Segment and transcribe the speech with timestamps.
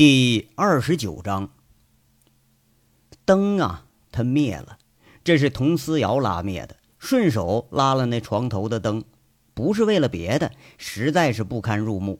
[0.00, 1.50] 第二十九章，
[3.26, 4.78] 灯啊，它灭了，
[5.22, 9.04] 这是佟思瑶拉灭的，顺手拉了那床头的灯，
[9.52, 12.18] 不是为了别的，实在是不堪入目。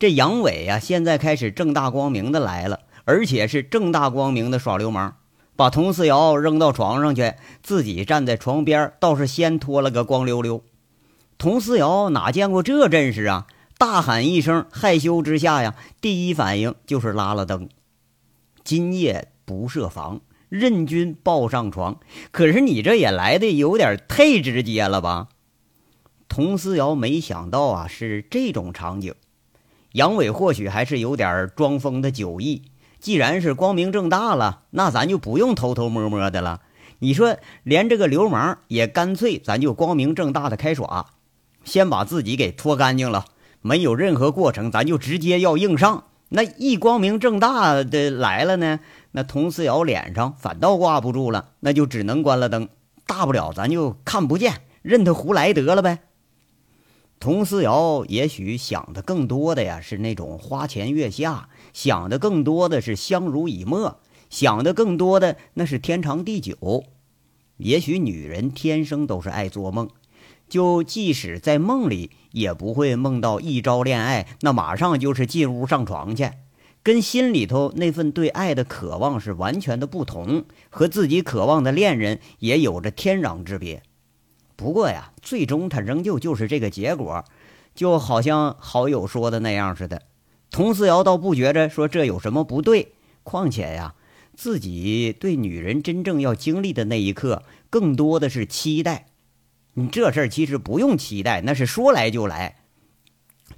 [0.00, 5.14] 这杨伟呀，现在开始正大光明的来了，而且是正大光明的耍流氓，
[5.54, 10.64] 把佟思瑶扔到床上去，自己站在床边，倒是先脱了个光溜溜。
[11.38, 13.46] 佟思瑶哪见过这阵势啊？
[13.82, 17.68] 大喊一声，害羞之下呀，第一反应就是拉了灯。
[18.62, 21.98] 今夜不设防，任君抱上床。
[22.30, 25.30] 可是你这也来的有点太直接了吧？
[26.28, 29.16] 佟思瑶没想到啊，是这种场景。
[29.94, 32.62] 杨伟或许还是有点装疯的酒意。
[33.00, 36.60] 既然是光明正大了，那咱就不用偷偷摸摸的了。
[37.00, 41.10] 你说，连这个流氓也干脆，咱就光明正大的开耍，
[41.64, 43.24] 先把自己给脱干净了。
[43.62, 46.04] 没有任何过程，咱就直接要硬上。
[46.28, 48.80] 那一光明正大的来了呢，
[49.12, 52.68] 那佟思瑶脸上反倒挂不住了，那就只能关了灯。
[53.06, 56.00] 大不了咱就看不见，任他胡来得了呗。
[57.20, 66.84] 佟思瑶也许想的更多的呀是那种花前月下，想的更多的是相濡以沫，想的更多的那是天长地久。
[67.58, 69.88] 也许女人天生都是爱做梦。
[70.52, 76.30] 就即使在梦里，也不会梦到一朝恋爱，那马上就是进屋上床去，
[76.82, 83.82] 跟心里头那份对爱的渴望是完全的不同，和自己渴望的恋人也有着天壤之别。
[84.54, 87.24] 不过呀，最终他仍旧就是这个结果，
[87.74, 90.02] 就好像好友说的那样似的。
[90.50, 93.94] 佟思瑶倒不觉着说这有什么不对，况且呀，
[94.36, 99.06] 自己对女人真正要经历的那一刻，更多的是期待。
[99.74, 102.56] 你这事儿其实不用期待，那是说来就来。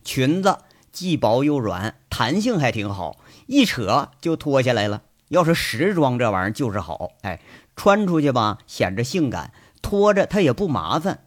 [0.05, 0.59] 裙子
[0.93, 5.03] 既薄又软，弹性还挺好，一扯就脱下来了。
[5.29, 7.41] 要是时装这玩意儿就是好，哎，
[7.75, 11.24] 穿出去吧显着性感，脱着它也不麻烦。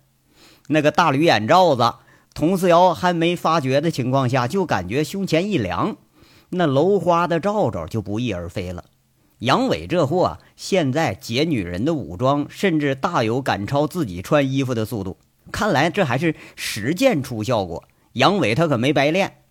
[0.68, 1.96] 那个大驴眼罩子，
[2.34, 5.98] 佟四瑶还没发觉的情况下，就感觉胸前一凉，
[6.52, 8.86] 那镂花的罩罩就不翼而飞了。
[9.40, 15.18] 杨伟这货现在解女人的武装，甚至大有赶超自己穿衣服的速度。
[15.52, 17.84] 看来这还是实践出效果。
[18.14, 19.44] 杨伟他可没白练。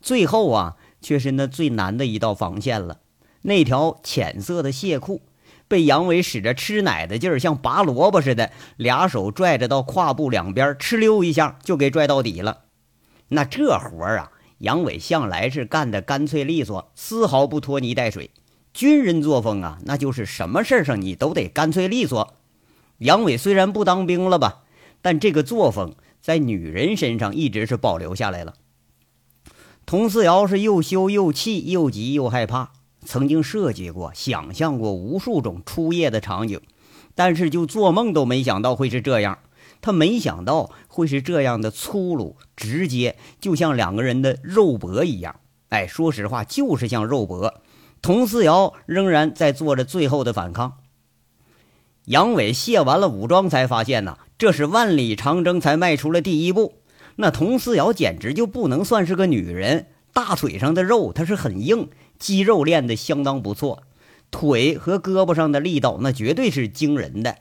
[0.00, 3.00] 最后啊，却是那最难的一道防线了。
[3.42, 5.22] 那条浅色的蟹裤，
[5.66, 12.66] 被杨伟使着吃奶的劲儿，像拔萝卜似的，俩手拽着到胯部两边，哧溜一下就给拽到底了。
[13.30, 18.30] 那这活儿啊，杨伟向来是干的干脆利索，丝毫不拖泥带水。
[18.78, 22.34] 军人作风啊，那就是什么事儿上你都得干脆利索。
[22.98, 24.60] 杨伟虽然不当兵了吧，
[25.02, 28.54] 但这个作风在女人身上一直是保留下来了。
[29.84, 32.70] 佟思瑶是又羞又气又急又害怕，
[33.04, 36.60] 曾经设计过、想象过无数种初夜的场景，
[37.16, 39.40] 但是就做梦都没想到会是这样。
[39.80, 45.40] 他没想到会是这样的粗鲁直接，就像两个人的肉搏一样。
[45.70, 47.60] 哎，说实话，就是像肉搏。
[48.00, 50.78] 佟思瑶仍然在做着最后的反抗。
[52.04, 56.74] 杨伟卸完了武装，才发现呐，这是万里长征才迈出了第一步。
[57.16, 61.88] 那佟思瑶简直就不能算是个女人，大腿上的肉她是很硬，
[62.18, 63.82] 肌肉练得相当不错，
[64.30, 67.36] 腿和胳膊上的力道那绝对是惊人的。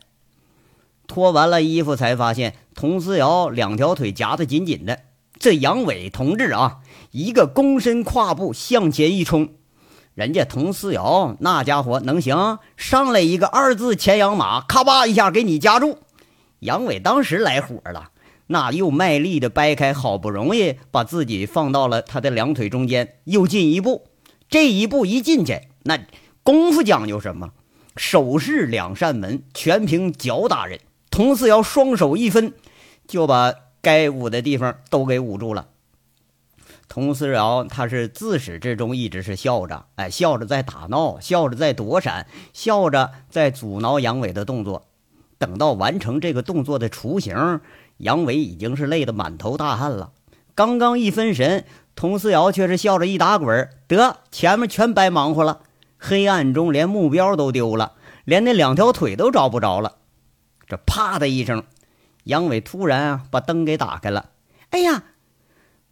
[1.08, 5.00] 脱完了衣服，才发现佟思瑶两条腿夹得紧紧的。
[5.40, 6.80] 这杨伟同志啊，
[7.12, 9.52] 一个躬身跨步向前一冲。
[10.18, 16.00] 人家佟思瑶那家伙能行，上来一个二字前仰马，咔吧一下给你夹住。
[16.58, 18.10] 杨伟当时来火了，
[18.48, 24.08] 那又卖力的掰开，好不容易把自己放到了他的两腿中间，又进一步。
[24.50, 26.00] 这一步一进去，那
[26.42, 27.52] 功夫讲究什么？
[27.96, 30.80] 手势两扇门，全凭脚打人。
[31.12, 32.54] 佟思瑶双手一分，
[33.08, 33.54] 就把
[33.84, 35.68] 该捂的地方都给捂住了。
[36.90, 44.88] 佟思瑶，他是自始至终一直是笑着，哎，笑着在打闹，笑着在躲闪，笑着在阻挠杨伟的动作。
[45.38, 47.60] 等到完成这个动作的雏形，
[47.98, 50.12] 杨伟已经是累得满头大汗了。
[50.56, 55.60] 刚刚一分神，佟思瑶却是笑着一打滚，得前面全白忙活了。
[56.00, 57.94] 黑暗中连目标都丢了，
[58.24, 59.98] 连那两条腿都找不着了。
[60.66, 61.64] 这啪的一声，
[62.24, 64.30] 杨伟突然啊把灯给打开了。
[64.70, 65.04] 哎呀！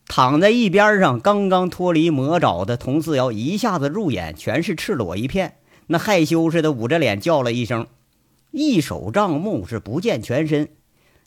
[0.08, 5.58] 躺在一边上，刚刚脱离魔爪的佟四瑶一下子入眼全是赤裸一片，
[5.88, 7.88] 那害羞似的捂着脸叫了一声
[8.52, 10.70] ：“一手障目是不见全身，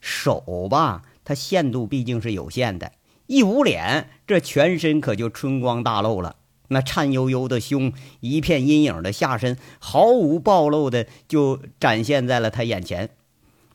[0.01, 2.93] 手吧，它限度毕竟是有限的。
[3.27, 6.37] 一捂脸，这全身可就春光大露了。
[6.69, 13.11] 那颤悠悠的胸，一片阴影的下身，毫无暴露的就展现在了他眼前。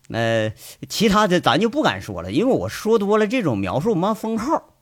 [0.10, 0.54] 呃，
[0.88, 4.73] 其他的咱就不敢说了，因为我说多了这种描述，妈封号。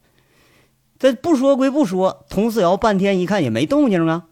[1.01, 4.27] 这不说归不说，佟四瑶半天一看也没动静啊，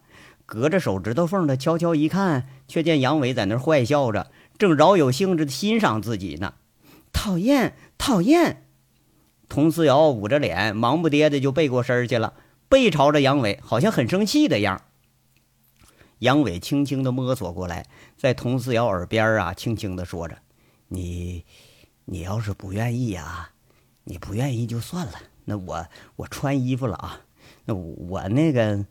[0.46, 6.54] 隔着手指头缝的悄悄一看，却见杨伟在那坏笑着，正饶有兴致的欣赏自己呢。
[7.12, 8.68] 讨厌，讨厌！
[9.48, 12.34] 佟四瑶捂着脸，忙不迭的就背过身去了，
[12.68, 14.80] 背朝着杨伟，好像很生气的样。
[16.20, 17.86] 杨伟轻轻的摸索过来，
[18.16, 20.38] 在佟四瑶耳边啊，轻轻的说着
[20.86, 21.44] ：“你，
[22.04, 23.50] 你要是不愿意啊，
[24.04, 25.14] 你不愿意就算了。”
[25.50, 27.22] 那我我穿衣服了啊，
[27.64, 28.86] 那我那个，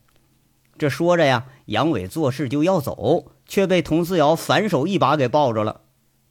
[0.77, 5.81] 这说着呀，杨伟做事就要走，却被佟思瑶反手一把给抱着了。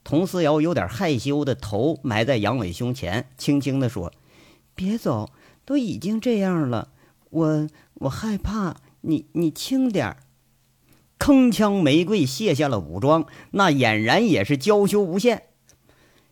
[0.05, 4.13] 佟思瑶有点害羞的头埋在杨伟胸前，轻轻的说
[4.77, 5.31] ：“别走，
[5.65, 6.91] 都已经这样了，
[7.31, 10.19] 我我害怕你，你轻点儿。”
[11.19, 15.48] 铿锵玫瑰卸下了武装，那俨然也是娇羞无限。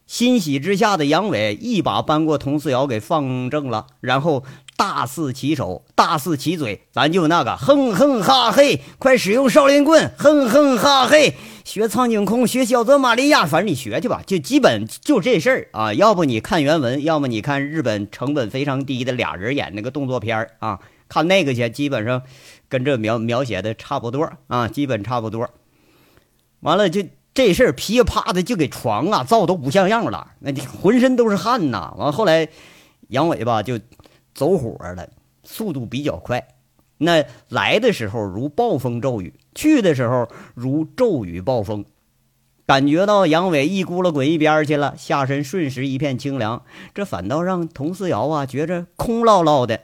[0.06, 4.44] 欣喜之下的杨伟一把扳过佟四瑶，给放正了，然后
[4.76, 15.92] 大肆起手，大肆起嘴，咱就那个哼哼哈嘿，快使用少林棍，哼哼哈嘿，学苍井空，学小泽玛利亚，反正你学去吧，就基本就这事儿啊。
[15.92, 20.78] 要不你看原文，要么你看日本成本非常低的俩人演那个动作片啊，
[21.08, 22.22] 看那个去，基本上
[22.68, 25.50] 跟这描描写的差不多啊，基本差不多。
[26.60, 27.02] 完了就。
[27.36, 31.92] 这事儿噼啪的就给床啊造都不像样了，那浑身都是汗呐。
[32.00, 32.48] 完后来，
[33.08, 33.78] 杨伟吧就
[34.34, 35.10] 走火了，
[35.44, 36.48] 速度比较快。
[36.96, 41.84] 那来的时候如暴风骤雨，去的时候如骤雨暴风。
[42.64, 49.82] 感觉到杨伟一咕噜滚一边去了，下身瞬时一片清凉，这反倒让佟思瑶啊觉着空落落的。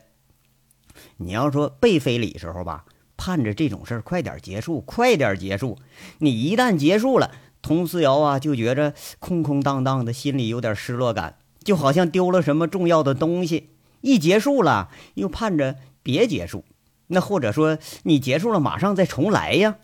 [1.18, 2.86] 你要说被非礼时候吧。
[3.24, 5.78] 盼着这种事儿快点结束，快点结束。
[6.18, 7.30] 你一旦结束了，
[7.62, 13.70] 佟思瑶啊就觉着空空荡荡的，心里有点失落感，就好像丢了什么重要的东西。
[14.00, 16.64] 一结束了，又盼着别结束。
[17.06, 19.76] 那或者说你结束了，马上再重来呀。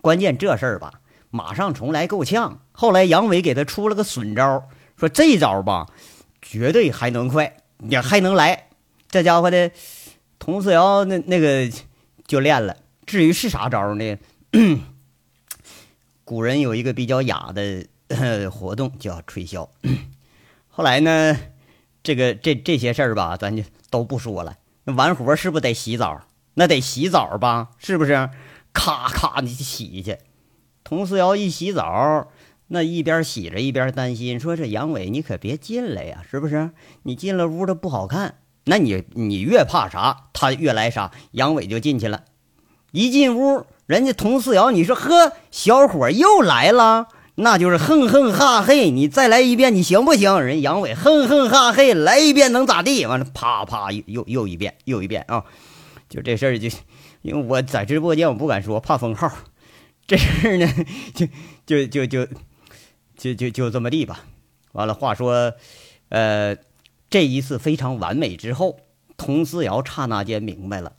[0.00, 0.94] 关键这事儿吧，
[1.30, 2.62] 马上重来够呛。
[2.72, 4.64] 后来杨伟给他出了个损招，
[4.96, 5.86] 说这招吧，
[6.42, 7.56] 绝对还能快，
[7.88, 8.66] 也还能来。
[9.08, 9.70] 这家伙的
[10.40, 11.70] 佟思瑶那那个。
[12.26, 12.76] 就练了。
[13.06, 14.18] 至于是啥招呢？
[16.24, 17.86] 古人有一个比较雅的
[18.50, 19.68] 活动叫吹箫。
[20.68, 21.36] 后来呢，
[22.02, 24.56] 这个这这些事儿吧，咱就都不说了。
[24.84, 26.22] 那完活是不是得洗澡？
[26.54, 27.70] 那得洗澡吧？
[27.78, 28.30] 是不是？
[28.72, 30.18] 咔咔的洗去。
[30.82, 32.28] 佟思瑶一洗澡，
[32.68, 36.70] 那一边洗着一边担心，说：“这杨伟，你可别进来呀，是不是？
[37.04, 41.12] 你进了屋，他不好看。”那你你越怕啥，他越来啥。
[41.32, 42.24] 杨伟就进去了，
[42.92, 50.40] 一进屋，人家佟四瑶，你说呵，小伙又来了，那就是哼哼哈嘿，你再来一遍，你行不行？
[50.40, 53.04] 人杨伟哼哼哈嘿，来一遍能咋地？
[53.04, 55.44] 完了，啪啪又又又一遍，又一遍啊！
[56.08, 56.68] 就这事儿，就
[57.20, 59.30] 因为我在直播间，我不敢说，怕封号。
[60.06, 60.66] 这事儿呢，
[61.14, 61.26] 就
[61.66, 62.26] 就就就
[63.18, 64.24] 就就就这么地吧。
[64.72, 65.52] 完了，话说，
[66.08, 66.56] 呃。
[67.14, 68.80] 这一次非常完美之后，
[69.16, 70.94] 佟思瑶刹那间明白了，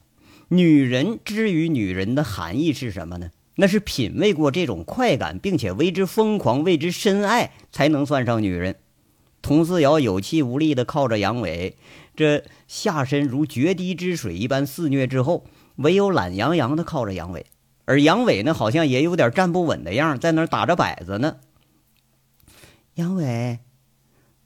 [0.47, 3.31] 女人之于女人的含义是什么呢？
[3.55, 8.77] 那是品味过这种快感，并且为之疯狂、为之深爱，才能算上女人。
[9.41, 11.75] 佟思瑶有气无力地靠着杨伟，
[12.15, 15.43] 这下身如决堤之水一般肆虐之后，
[15.75, 17.45] 唯有懒洋洋地靠着杨伟，
[17.83, 21.35] 而杨伟呢，好像也有点站不稳的样，在那打着摆子呢。
[22.93, 23.59] 杨伟。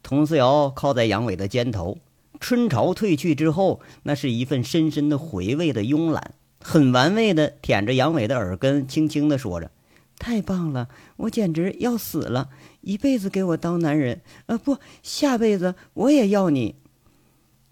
[0.01, 1.97] 佟思瑶靠在杨伟的肩头，
[2.39, 9.71] 春潮退去之后，那是一份深深的回味的慵懒，很玩味的舔着杨伟的耳根，轻轻的说着
[10.17, 10.87] ：“太棒了，
[11.17, 12.49] 我简直要死了！
[12.81, 16.75] 一辈子给我当男人，呃，不，下辈子我也要你。”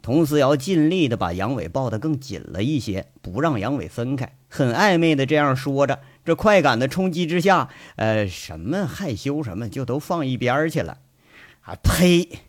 [0.03, 6.00] 佟思瑶尽力的把杨伟抱得更紧了一些，不让杨伟分开，很暧昧的这样说着。
[6.24, 11.00] 这快感的冲击之下，呃，什么害羞什么就都放一边去了。
[11.67, 12.39] 啊呸！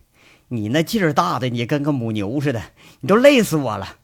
[0.46, 2.62] 你那劲儿大的，你跟个母牛似的，
[3.00, 3.96] 你都累死我了。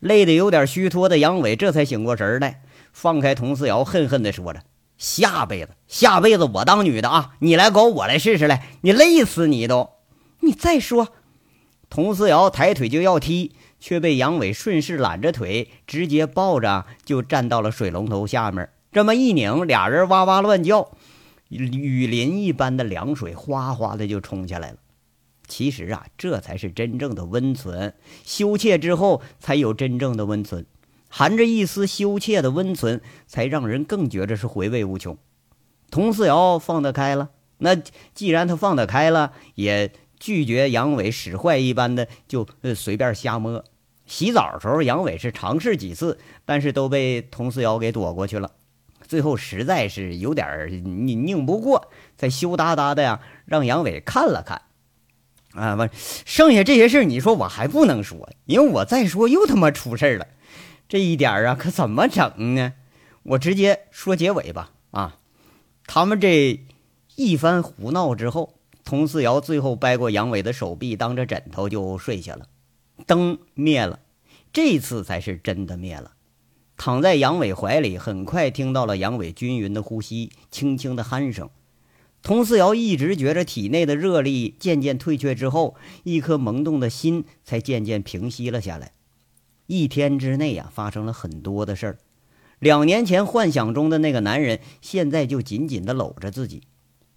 [0.00, 2.62] 累得有点虚脱的杨伟这才醒过神来，
[2.92, 4.62] 放开佟思瑶，恨恨地说着
[4.96, 7.34] ：“下辈子，下辈子我当女的啊！
[7.40, 9.90] 你来搞，我来试试来，你累死你都！
[10.40, 11.08] 你再说。”
[11.90, 18.68] 佟思瑶抬腿就要踢，却被杨伟顺势揽着腿，直接抱着就站到了水龙头下面。
[18.90, 20.90] 这么一拧，俩人哇哇乱叫。
[21.48, 24.78] 雨淋一般的凉水哗哗的就冲下来了。
[25.46, 27.94] 其实啊，这才是真正的温存。
[28.24, 30.64] 羞怯之后，才有真正的温存。
[31.08, 35.16] 含着一丝羞怯的温存，才让人更觉着是回味无穷。
[35.90, 37.76] 佟四瑶放得开了，那
[38.14, 43.62] 既然他放得开了，也拒绝杨伟使坏一般的就随便瞎摸。
[44.06, 48.50] 洗澡的时候，杨伟是尝试几次，但是都被佟四瑶给躲过去了。
[49.06, 50.68] 最后实在是有点
[51.06, 54.62] 拧拧不过，才羞答答的呀，让杨伟看了看。
[55.52, 55.88] 啊，完，
[56.24, 60.26] 剩下这些事儿你说我还不能说，因为我再说又他妈出事了。
[60.88, 62.72] 这一点啊，可怎么整呢？
[63.22, 64.72] 我直接说结尾吧。
[64.90, 65.18] 啊，
[65.86, 66.60] 他们这
[67.14, 72.46] 一番胡闹之后，佟思瑶最后掰过杨伟的手臂，当着枕头就睡下了。
[73.06, 74.00] 灯灭了，
[74.52, 76.13] 这次才是真的灭了。
[76.76, 81.48] 躺在杨伟怀里，很快听到了杨伟均匀的呼吸，轻轻的鼾声。
[82.22, 88.92] 佟思瑶一直觉着体内的热力渐渐退却之后，一颗萌动的心才渐渐平息了下来。
[89.66, 91.98] 一天之内呀，发生了很多的事儿。
[92.58, 96.62] 两年前幻想中的那个男人，现在就紧紧的搂着自己。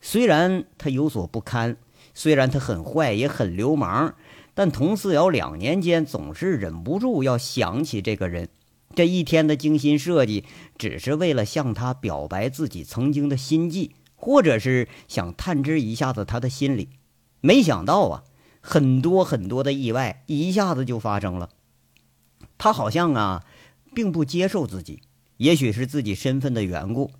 [0.01, 1.77] 虽然他有所不堪，
[2.13, 4.15] 虽然他很坏也很流氓。
[4.53, 8.49] 但佟思瑶两年间总是忍不住要想起这个人，
[8.97, 10.43] 这一天的精心设计，
[10.75, 16.89] 只是为了向他表白自己曾经的心迹，或者是想探知一下子他的心理。
[17.39, 18.23] 没想到啊，
[18.59, 21.49] 很多很多的意外一下子就发生了。
[22.57, 23.45] 他好像啊，
[23.93, 25.03] 并不接受自己，
[25.37, 27.11] 也许是自己身份的缘故。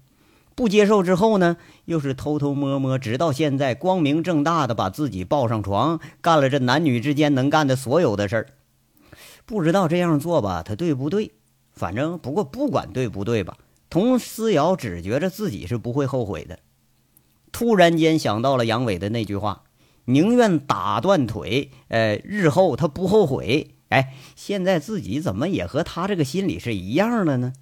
[0.56, 8.48] 不接受之后呢，又是偷偷摸摸，直到现在光明正大的把自己抱上床，干了这男女之间能干的所有的事儿。
[9.46, 11.34] 不知道这样做吧，他对不对？
[11.78, 13.58] 反正不过不管对不对吧，
[13.90, 16.60] 佟思瑶只觉着自己是不会后悔的。
[17.52, 19.64] 突然间想到了杨伟的那句话
[20.06, 27.54] ：“宁愿打断腿，呃，日后他不后悔。”哎，现在自己怎么也和他这个心理是一样的呢？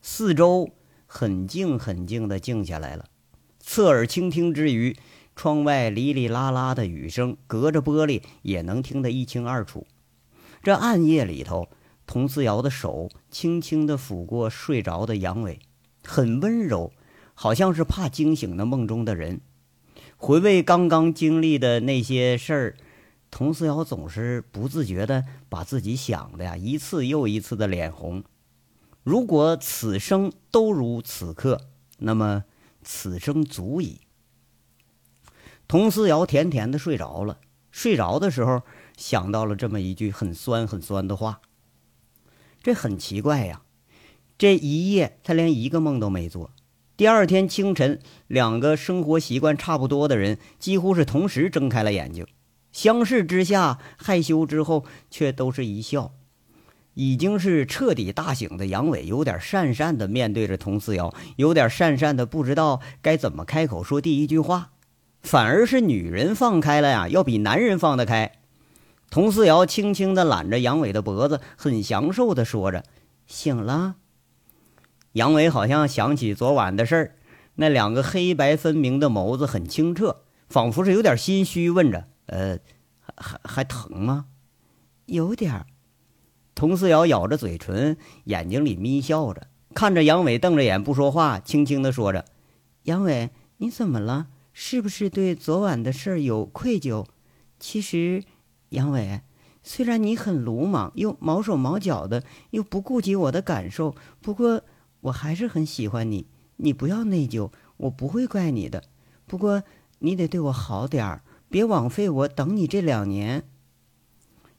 [0.00, 0.70] 四周。
[1.12, 3.06] 很静很静的静下来了，
[3.58, 4.96] 侧耳倾听之余，
[5.34, 9.88] 窗外哩哩啦啦的雨声，隔着玻璃也能听得一清二楚。
[10.62, 11.68] 这暗夜里头，
[12.12, 15.60] 佟思瑶的手轻轻地抚过睡着的杨伟，
[16.02, 16.92] 很温柔，
[17.34, 19.40] 好像是怕惊醒那梦中的人。
[20.16, 22.76] 回味刚刚经历的那些事儿，
[23.30, 28.24] 佟思瑶总是不自觉地把自己想的呀一次又一次的脸红。
[29.04, 31.60] 如果此生都如此刻，
[31.98, 32.42] 那么
[32.82, 34.00] 此生足矣。
[35.68, 37.38] 佟思瑶甜甜的睡着了，
[37.70, 38.62] 睡着的时候
[38.96, 41.40] 想到了这么一句很酸很酸的话。
[42.62, 43.62] 这很奇怪呀，
[44.36, 46.50] 这一夜他连一个梦都没做。
[46.96, 52.26] 第二天清晨，两个生活习惯差不多的人几乎是同时睁开了眼睛，
[52.72, 56.12] 相视之下，害羞之后却都是一笑。
[56.94, 64.72] 已经是彻底大醒的杨伟，有点讪讪的面对着佟思瑶，有点讪讪的不知道该怎么开口说第一句话，
[65.22, 68.32] 反而是女人放开了呀，要比男人放得开。
[69.10, 72.84] 佟思瑶轻轻的揽着杨伟的脖子，很享受的说着
[73.26, 73.96] ：“醒了。”
[75.14, 77.16] 杨伟好像想起昨晚的事儿，
[77.56, 82.58] 那两个黑白分明的眸子很清澈，仿佛是有点心虚，问着：“呃，
[83.16, 84.26] 还还疼吗
[85.06, 85.66] ？”“有点儿。”
[86.54, 92.24] 佟思瑶咬着嘴唇，眼睛里眯笑着，看着杨伟，瞪着眼不说话，轻轻地说着
[92.84, 94.28] ：“杨伟，你怎么了？
[94.52, 97.06] 是不是对昨晚的事儿有愧疚？
[97.58, 98.22] 其实，
[98.70, 99.20] 杨伟，
[99.62, 104.62] 虽然你很鲁莽，又毛手毛脚的，又不顾及我的感受，不过
[105.02, 106.26] 我还是很喜欢你。
[106.56, 108.84] 你不要内疚，我不会怪你的。
[109.26, 109.62] 不过
[110.00, 113.44] 你得对我好点儿，别枉费我等你这两年。”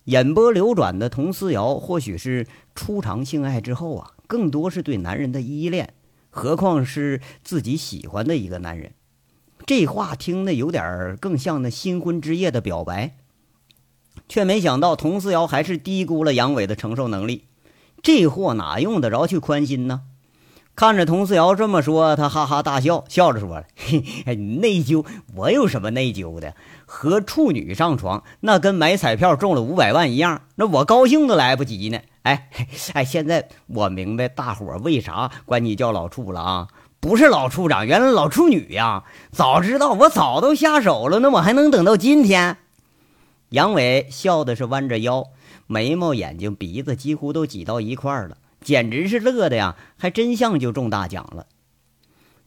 [0.06, 5.94] 眼波流转的佟思瑶，或许是初尝性爱之后啊，更多是对男人的依恋，
[6.32, 8.94] 何况是自己喜欢的一个男人。
[9.68, 13.15] 这话听的有点更像那新婚之夜的表白，
[14.27, 17.46] 却没想到佟思瑶还是低估了杨伟的承受能力。
[18.01, 20.01] 这货哪用得着去宽心呢？
[20.74, 25.06] 看着佟思瑶这么说，他哈哈大笑，笑着说：“嘿，内疚？
[25.36, 26.56] 我有什么内疚的？
[26.86, 32.00] 和处女上床，那跟买彩票中了五百万一样，那我高兴都来不及呢。
[32.24, 32.50] 哎，
[32.94, 36.68] 哎，现在我明白大伙为啥管你叫老处了啊？
[37.01, 39.03] 不是老处长，原来老处女呀！
[39.32, 42.58] 早知道我早都下手了，那我还能等到今天？”
[43.51, 45.25] 杨伟笑的是弯着腰，
[45.67, 48.38] 眉毛、眼睛、鼻子几乎都挤到一块儿了。
[48.62, 51.48] 简直是乐的呀，还真像就中大奖了。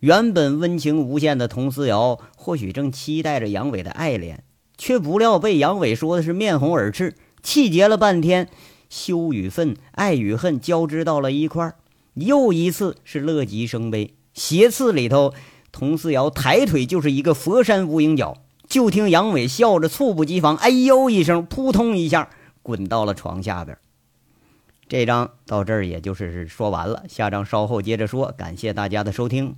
[0.01, 4.45] 原本温情无限的佟思瑶，或许正期待着杨伟的爱恋，
[4.79, 8.49] 却不料被杨伟说的是面红耳赤，气结了半天，
[8.89, 11.77] 羞与愤、爱与恨交织到了一块儿。
[12.15, 15.35] 又一次是乐极生悲，斜刺里头，
[15.71, 18.39] 佟思瑶抬腿就是一个佛山无影脚。
[18.75, 22.29] 就听杨伟笑着猝不及防，哎呦一声，扑通一下
[22.61, 23.79] 滚到了床下边。
[24.89, 28.35] 这章到这儿也就是说完了，下章稍后接着说。
[28.37, 29.55] 感谢大家的收听。